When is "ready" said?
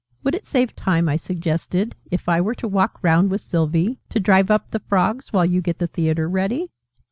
6.27-6.71